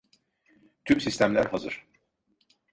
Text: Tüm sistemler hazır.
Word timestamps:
Tüm 0.85 0.99
sistemler 0.99 1.45
hazır. 1.45 1.85